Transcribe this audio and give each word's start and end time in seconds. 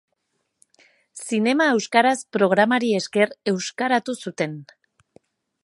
Zinema 1.25 1.67
Euskaraz 1.73 2.15
programari 2.37 2.89
esker, 3.01 3.37
euskaratu 3.53 4.17
zuten. 4.27 4.57